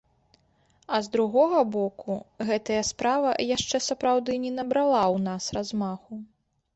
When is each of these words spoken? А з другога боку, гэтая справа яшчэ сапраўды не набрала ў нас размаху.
А 0.95 0.99
з 1.07 1.09
другога 1.15 1.59
боку, 1.75 2.15
гэтая 2.47 2.79
справа 2.91 3.33
яшчэ 3.55 3.81
сапраўды 3.89 4.39
не 4.47 4.51
набрала 4.57 5.03
ў 5.13 5.17
нас 5.29 5.43
размаху. 5.59 6.19